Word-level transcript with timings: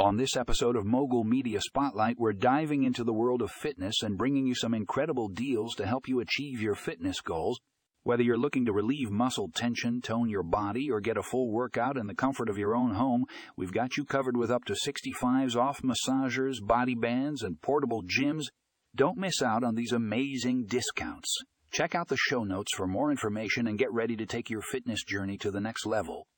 On 0.00 0.16
this 0.16 0.36
episode 0.36 0.76
of 0.76 0.86
Mogul 0.86 1.24
Media 1.24 1.60
Spotlight, 1.60 2.20
we're 2.20 2.32
diving 2.32 2.84
into 2.84 3.02
the 3.02 3.12
world 3.12 3.42
of 3.42 3.50
fitness 3.50 4.04
and 4.04 4.16
bringing 4.16 4.46
you 4.46 4.54
some 4.54 4.72
incredible 4.72 5.26
deals 5.26 5.74
to 5.74 5.86
help 5.86 6.06
you 6.06 6.20
achieve 6.20 6.62
your 6.62 6.76
fitness 6.76 7.20
goals. 7.20 7.58
Whether 8.04 8.22
you're 8.22 8.38
looking 8.38 8.64
to 8.66 8.72
relieve 8.72 9.10
muscle 9.10 9.50
tension, 9.52 10.00
tone 10.00 10.28
your 10.28 10.44
body, 10.44 10.88
or 10.88 11.00
get 11.00 11.16
a 11.16 11.22
full 11.24 11.50
workout 11.50 11.96
in 11.96 12.06
the 12.06 12.14
comfort 12.14 12.48
of 12.48 12.56
your 12.56 12.76
own 12.76 12.92
home, 12.94 13.24
we've 13.56 13.72
got 13.72 13.96
you 13.96 14.04
covered 14.04 14.36
with 14.36 14.52
up 14.52 14.64
to 14.66 14.74
65s 14.74 15.56
off 15.56 15.82
massagers, 15.82 16.64
body 16.64 16.94
bands, 16.94 17.42
and 17.42 17.60
portable 17.60 18.04
gyms. 18.04 18.44
Don't 18.94 19.18
miss 19.18 19.42
out 19.42 19.64
on 19.64 19.74
these 19.74 19.90
amazing 19.90 20.66
discounts. 20.66 21.42
Check 21.72 21.96
out 21.96 22.06
the 22.06 22.16
show 22.16 22.44
notes 22.44 22.72
for 22.76 22.86
more 22.86 23.10
information 23.10 23.66
and 23.66 23.76
get 23.76 23.92
ready 23.92 24.14
to 24.14 24.26
take 24.26 24.48
your 24.48 24.62
fitness 24.62 25.02
journey 25.02 25.36
to 25.38 25.50
the 25.50 25.60
next 25.60 25.86
level. 25.86 26.28